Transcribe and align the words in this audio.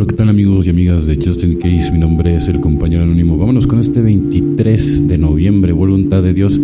Hola, 0.00 0.06
¿qué 0.06 0.16
tal 0.16 0.30
amigos 0.30 0.66
y 0.66 0.70
amigas 0.70 1.06
de 1.06 1.16
Justin 1.22 1.58
Case? 1.58 1.92
Mi 1.92 1.98
nombre 1.98 2.34
es 2.34 2.48
el 2.48 2.58
compañero 2.58 3.02
anónimo. 3.02 3.36
Vámonos 3.36 3.66
con 3.66 3.78
este 3.78 4.00
23 4.00 5.06
de 5.06 5.18
noviembre, 5.18 5.72
voluntad 5.72 6.22
de 6.22 6.32
Dios. 6.32 6.58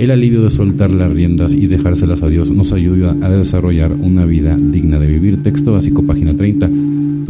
El 0.00 0.10
alivio 0.10 0.42
de 0.42 0.50
soltar 0.50 0.90
las 0.90 1.12
riendas 1.12 1.54
y 1.54 1.68
dejárselas 1.68 2.24
a 2.24 2.28
Dios 2.28 2.50
nos 2.50 2.72
ayuda 2.72 3.14
a 3.22 3.30
desarrollar 3.30 3.92
una 3.92 4.24
vida 4.24 4.56
digna 4.58 4.98
de 4.98 5.06
vivir. 5.06 5.40
Texto 5.40 5.70
básico, 5.70 6.02
página 6.02 6.36
30. 6.36 6.68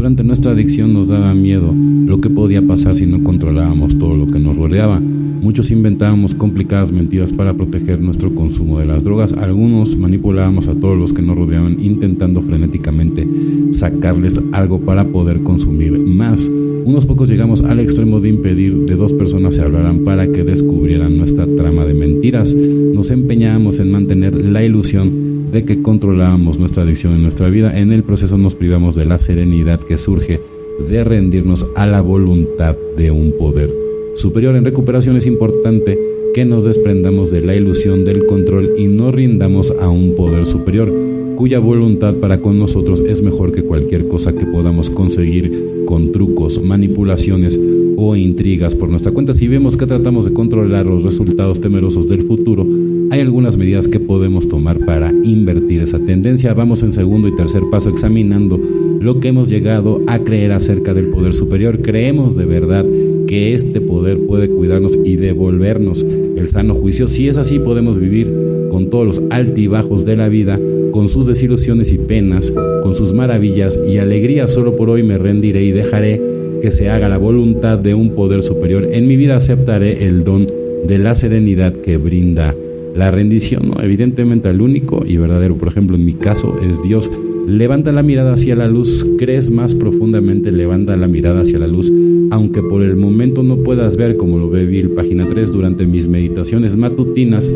Durante 0.01 0.25
nuestra 0.25 0.53
adicción 0.53 0.95
nos 0.95 1.09
daba 1.09 1.35
miedo 1.35 1.75
lo 1.75 2.23
que 2.23 2.31
podía 2.31 2.67
pasar 2.67 2.97
si 2.97 3.05
no 3.05 3.23
controlábamos 3.23 3.99
todo 3.99 4.17
lo 4.17 4.29
que 4.29 4.39
nos 4.39 4.57
rodeaba. 4.57 4.99
Muchos 4.99 5.71
inventábamos 5.71 6.35
complicadas 6.35 6.91
mentiras 6.91 7.35
para 7.35 7.53
proteger 7.53 8.01
nuestro 8.01 8.35
consumo 8.35 8.79
de 8.79 8.87
las 8.87 9.05
drogas. 9.05 9.35
Algunos 9.35 9.99
manipulábamos 9.99 10.69
a 10.69 10.75
todos 10.75 10.97
los 10.97 11.13
que 11.13 11.21
nos 11.21 11.37
rodeaban 11.37 11.85
intentando 11.85 12.41
frenéticamente 12.41 13.29
sacarles 13.73 14.41
algo 14.53 14.81
para 14.81 15.05
poder 15.05 15.43
consumir 15.43 15.93
más. 15.99 16.49
Unos 16.91 17.07
pocos 17.07 17.29
llegamos 17.29 17.63
al 17.63 17.79
extremo 17.79 18.19
de 18.19 18.31
impedir 18.31 18.75
de 18.79 18.97
dos 18.97 19.13
personas 19.13 19.55
se 19.55 19.63
hablaran 19.63 20.01
para 20.01 20.27
que 20.27 20.43
descubrieran 20.43 21.19
nuestra 21.19 21.47
trama 21.47 21.85
de 21.87 21.95
mentiras. 21.95 22.53
Nos 22.53 23.13
empeñábamos 23.13 23.79
en 23.79 23.93
mantener 23.93 24.37
la 24.45 24.65
ilusión 24.65 25.53
de 25.53 25.65
que 25.65 25.83
controlábamos 25.83 26.59
nuestra 26.59 26.83
adicción 26.83 27.13
en 27.13 27.23
nuestra 27.23 27.49
vida. 27.49 27.79
En 27.79 27.93
el 27.93 28.03
proceso 28.03 28.37
nos 28.39 28.57
privamos 28.57 28.97
de 28.97 29.05
la 29.05 29.21
serenidad 29.21 29.81
que 29.81 29.99
surge 29.99 30.41
de 30.89 31.05
rendirnos 31.05 31.65
a 31.77 31.87
la 31.87 32.01
voluntad 32.01 32.77
de 32.97 33.13
un 33.13 33.35
poder 33.39 33.71
superior 34.17 34.57
en 34.57 34.65
recuperación 34.65 35.17
es 35.17 35.27
importante 35.27 35.99
que 36.35 36.45
nos 36.45 36.65
desprendamos 36.65 37.31
de 37.31 37.43
la 37.43 37.55
ilusión 37.55 38.05
del 38.05 38.27
control 38.27 38.75
y 38.77 38.87
no 38.87 39.13
rindamos 39.13 39.73
a 39.81 39.89
un 39.89 40.15
poder 40.15 40.47
superior, 40.47 40.93
cuya 41.41 41.59
voluntad 41.59 42.17
para 42.17 42.43
con 42.43 42.59
nosotros 42.59 43.01
es 43.01 43.23
mejor 43.23 43.51
que 43.51 43.63
cualquier 43.63 44.09
cosa 44.09 44.35
que 44.35 44.45
podamos 44.45 44.91
conseguir 44.91 45.85
con 45.87 46.13
trucos, 46.13 46.63
manipulaciones 46.63 47.59
o 47.97 48.15
intrigas 48.15 48.75
por 48.75 48.91
nuestra 48.91 49.13
cuenta. 49.13 49.33
Si 49.33 49.49
vemos 49.49 49.79
que 49.79 49.87
tratamos 49.87 50.27
de 50.27 50.35
controlar 50.35 50.85
los 50.85 51.03
resultados 51.03 51.59
temerosos 51.59 52.11
del 52.11 52.21
futuro, 52.21 52.67
hay 53.11 53.21
algunas 53.21 53.57
medidas 53.57 53.89
que 53.89 53.99
podemos 53.99 54.51
tomar 54.51 54.85
para 54.85 55.15
invertir 55.25 55.81
esa 55.81 55.99
tendencia. 55.99 56.53
Vamos 56.53 56.83
en 56.83 56.93
segundo 56.93 57.27
y 57.27 57.35
tercer 57.35 57.63
paso 57.71 57.89
examinando 57.89 58.61
lo 59.01 59.19
que 59.19 59.29
hemos 59.29 59.49
llegado 59.49 60.03
a 60.09 60.19
creer 60.19 60.53
acerca 60.53 60.93
del 60.93 61.07
poder 61.07 61.33
superior. 61.33 61.81
Creemos 61.81 62.37
de 62.37 62.45
verdad 62.45 62.85
que 63.27 63.55
este 63.55 63.81
poder 63.81 64.19
puede 64.27 64.51
cuidarnos 64.51 64.99
y 65.07 65.17
devolvernos 65.17 66.05
el 66.37 66.51
sano 66.51 66.75
juicio. 66.75 67.09
Si 67.09 67.29
es 67.29 67.39
así, 67.39 67.59
podemos 67.59 67.99
vivir 67.99 68.31
con 68.71 68.91
todos 68.91 69.07
los 69.07 69.23
altibajos 69.31 70.05
de 70.05 70.17
la 70.17 70.29
vida, 70.29 70.59
con 70.93 71.09
sus 71.09 71.27
desilusiones 71.27 71.93
y 71.93 71.99
penas, 71.99 72.53
con 72.83 72.95
sus 72.95 73.13
maravillas 73.13 73.79
y 73.89 73.99
alegrías. 73.99 74.53
Solo 74.53 74.77
por 74.77 74.91
hoy 74.91 75.03
me 75.03 75.19
rendiré 75.19 75.65
y 75.65 75.73
dejaré 75.73 76.21
que 76.61 76.71
se 76.71 76.91
haga 76.91 77.09
la 77.09 77.19
voluntad 77.19 77.79
de 77.79 77.95
un 77.95 78.11
poder 78.15 78.43
superior. 78.43 78.87
En 78.91 79.07
mi 79.07 79.17
vida 79.17 79.37
aceptaré 79.37 80.07
el 80.07 80.25
don 80.25 80.47
de 80.87 80.99
la 80.99 81.15
serenidad 81.15 81.73
que 81.73 81.97
brinda 81.97 82.55
la 82.95 83.11
rendición. 83.11 83.73
Evidentemente 83.83 84.49
el 84.49 84.61
único 84.61 85.05
y 85.07 85.17
verdadero, 85.17 85.57
por 85.57 85.69
ejemplo, 85.69 85.97
en 85.97 86.05
mi 86.05 86.15
caso 86.15 86.59
es 86.69 86.83
Dios. 86.83 87.11
Levanta 87.47 87.93
la 87.93 88.03
mirada 88.03 88.35
hacia 88.35 88.55
la 88.55 88.69
luz, 88.69 89.07
crees 89.19 89.51
más 89.51 89.75
profundamente, 89.75 90.53
levanta 90.53 90.97
la 90.97 91.09
mirada 91.09 91.41
hacia 91.41 91.59
la 91.59 91.67
luz 91.67 91.91
aunque 92.31 92.63
por 92.63 92.83
el 92.83 92.97
momento 92.97 93.43
no 93.43 93.57
puedas 93.59 93.97
ver 93.97 94.17
como 94.17 94.39
lo 94.39 94.49
ve 94.49 94.65
Bill, 94.65 94.91
página 94.91 95.27
3, 95.27 95.53
durante 95.53 95.87
mis 95.87 96.09
meditaciones 96.09 96.77
matutinas, 96.77 97.51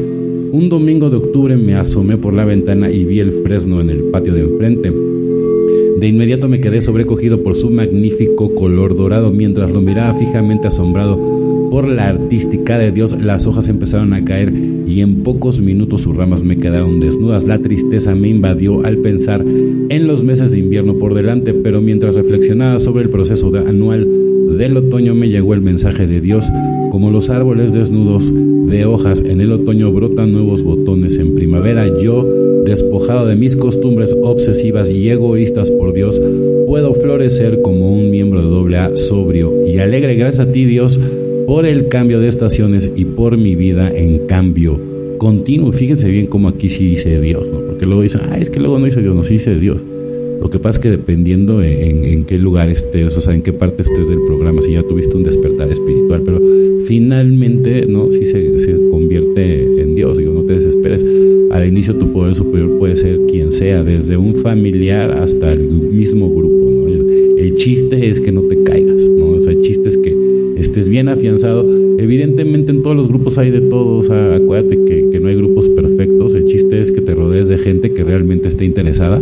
un 0.55 0.69
domingo 0.69 1.11
de 1.11 1.17
octubre 1.17 1.57
me 1.57 1.75
asomé 1.75 2.17
por 2.17 2.33
la 2.33 2.45
ventana 2.45 2.89
y 2.89 3.05
vi 3.05 3.19
el 3.19 3.33
fresno 3.43 3.81
en 3.81 3.91
el 3.91 4.05
patio 4.05 4.35
de 4.35 4.43
enfrente. 4.43 4.93
De 5.99 6.07
inmediato 6.07 6.49
me 6.49 6.61
quedé 6.61 6.81
sobrecogido 6.81 7.43
por 7.43 7.57
su 7.57 7.71
magnífico 7.71 8.55
color 8.55 8.97
dorado 8.97 9.33
mientras 9.33 9.73
lo 9.73 9.81
miraba 9.81 10.15
fijamente 10.15 10.69
asombrado 10.69 11.17
por 11.73 11.89
la 11.89 12.07
artística 12.07 12.79
de 12.79 12.93
Dios, 12.93 13.21
las 13.21 13.49
hojas 13.49 13.67
empezaron 13.67 14.13
a 14.13 14.25
caer 14.25 14.53
y 14.87 15.01
en 15.01 15.25
pocos 15.25 15.61
minutos 15.61 16.03
sus 16.03 16.17
ramas 16.17 16.45
me 16.45 16.57
quedaron 16.57 17.01
desnudas. 17.01 17.43
La 17.43 17.59
tristeza 17.59 18.14
me 18.14 18.29
invadió 18.29 18.87
al 18.87 18.98
pensar 18.98 19.45
en 19.45 20.07
los 20.07 20.23
meses 20.23 20.53
de 20.53 20.61
invierno 20.61 20.98
por 20.98 21.14
delante, 21.14 21.53
pero 21.53 21.81
mientras 21.81 22.14
reflexionaba 22.14 22.79
sobre 22.79 23.03
el 23.03 23.11
proceso 23.11 23.51
anual 23.67 24.07
del 24.57 24.77
otoño 24.77 25.17
me 25.17 25.29
llegó 25.29 25.53
el 25.53 25.63
mensaje 25.63 26.07
de 26.07 26.20
Dios. 26.20 26.47
Como 26.93 27.11
los 27.11 27.29
árboles 27.29 27.73
desnudos 27.73 28.33
de 28.67 28.85
hojas 28.86 29.20
en 29.20 29.41
el 29.41 29.52
otoño 29.52 29.92
brotan 29.92 30.33
nuevos 30.33 30.63
botones 30.63 31.19
en 31.19 31.35
primavera, 31.35 31.86
yo, 31.98 32.25
despojado 32.64 33.27
de 33.27 33.36
mis 33.36 33.57
costumbres 33.57 34.17
obsesivas 34.23 34.91
y 34.91 35.08
egoístas 35.11 35.70
por 35.70 35.92
Dios, 35.92 36.20
puedo 36.67 36.95
florecer 36.95 37.63
como 37.63 37.95
un 37.95 38.11
miembro 38.11 38.42
de 38.42 38.48
doble 38.48 38.79
A 38.79 38.97
sobrio 38.97 39.67
y 39.67 39.79
alegre. 39.79 40.17
Gracias 40.17 40.47
a 40.47 40.52
ti, 40.52 40.64
Dios, 40.64 40.98
por 41.47 41.67
el 41.67 41.89
cambio 41.89 42.20
de 42.20 42.29
estaciones 42.29 42.91
y 42.97 43.05
por 43.05 43.36
mi 43.36 43.55
vida 43.55 43.91
en 43.95 44.27
cambio 44.27 44.81
continuo. 45.19 45.73
Fíjense 45.73 46.08
bien 46.11 46.27
cómo 46.27 46.48
aquí 46.48 46.69
sí 46.69 46.86
dice 46.86 47.20
Dios, 47.20 47.46
porque 47.67 47.86
luego 47.86 48.02
dicen, 48.02 48.23
ah, 48.31 48.39
es 48.39 48.51
que 48.51 48.61
luego 48.61 48.79
no 48.79 48.85
dice 48.85 49.01
Dios, 49.01 49.14
no, 49.14 49.25
sí 49.25 49.35
dice 49.35 49.55
Dios. 49.58 49.83
Lo 50.41 50.51
que 50.51 50.58
pasa 50.58 50.79
es 50.79 50.83
que 50.83 50.91
dependiendo 50.91 51.63
en, 51.63 52.25
qué 52.27 52.39
lugar 52.39 52.69
estés, 52.69 53.17
o 53.17 53.20
sea, 53.23 53.35
en 53.35 53.41
qué 53.42 53.55
parte 53.55 53.83
estés 53.83 54.07
del 54.07 54.19
programa, 54.27 54.61
si 54.61 54.73
ya 54.73 54.83
tuviste 54.83 55.17
un 55.17 55.23
despertar 55.23 55.70
espiritual, 55.73 56.20
pero 56.23 56.39
finalmente, 56.86 57.86
¿no? 57.89 58.11
Si 58.11 58.27
se, 58.27 58.54
Tu 61.92 62.12
poder 62.12 62.34
superior 62.34 62.78
puede 62.78 62.96
ser 62.96 63.20
quien 63.27 63.52
sea, 63.52 63.84
desde 63.84 64.17
un 64.17 64.34
familiar 64.36 65.11
hasta 65.11 65.52
el 65.52 65.64
mismo 65.64 66.34
grupo, 66.34 66.89
el, 66.89 67.55
chiste 67.56 68.08
es 68.08 68.20
que 68.20 68.33
no 68.33 68.40
te 68.42 68.62
caigas, 68.62 69.06
¿no? 69.06 69.33
O 69.33 69.40
sea, 69.40 69.52
el 69.52 69.61
chiste 69.61 69.89
es 69.89 69.98
que 69.98 70.14
estés 70.56 70.89
bien 70.89 71.08
afianzado. 71.08 71.64
Evidentemente 71.98 72.72
en 72.72 72.83
todos 72.83 72.96
los 72.96 73.08
grupos 73.08 73.39
hay 73.39 73.50
de 73.50 73.61
todo, 73.61 73.98
o 73.98 74.02
sea, 74.02 74.34
acuérdate 74.34 74.83
que, 74.84 75.11
que 75.11 75.20
no 75.20 75.28
hay 75.28 75.36
grupos 75.36 75.68
perfectos, 75.68 76.34
el 76.34 76.46
chiste 76.46 76.80
es 76.80 76.90
que 76.90 77.02
te 77.02 77.14
rodees 77.14 77.48
de 77.48 77.58
gente 77.58 77.92
que 77.92 78.02
realmente 78.02 78.48
esté 78.48 78.64
interesada 78.64 79.20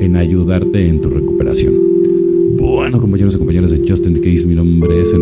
en 0.00 0.16
ayudarte 0.16 0.86
en 0.86 1.00
tu 1.00 1.08
recuperación. 1.08 1.74
Bueno, 2.56 3.00
compañeros 3.00 3.34
y 3.34 3.38
compañeras 3.38 3.70
de 3.70 3.82
Justin 3.88 4.18
Case, 4.18 4.46
mi 4.46 4.54
nombre 4.54 5.00
es 5.00 5.14
el 5.14 5.21